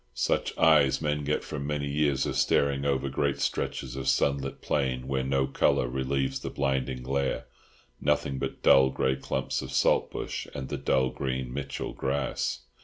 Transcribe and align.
Such 0.15 0.57
eyes 0.57 0.99
men 0.99 1.23
get 1.23 1.43
from 1.43 1.67
many 1.67 1.87
years 1.87 2.25
of 2.25 2.35
staring 2.35 2.85
over 2.85 3.07
great 3.07 3.39
stretches 3.39 3.95
of 3.95 4.07
sunlit 4.07 4.59
plain 4.59 5.07
where 5.07 5.23
no 5.23 5.45
colour 5.45 5.87
relieves 5.87 6.39
the 6.39 6.49
blinding 6.49 7.03
glare—nothing 7.03 8.39
but 8.39 8.63
dull 8.63 8.89
grey 8.89 9.15
clumps 9.15 9.61
of 9.61 9.71
saltbush 9.71 10.47
and 10.55 10.69
the 10.69 10.77
dull 10.79 11.11
green 11.11 11.53
Mitchell 11.53 11.93
grass. 11.93 12.61